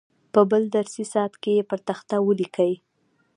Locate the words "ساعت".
1.13-1.33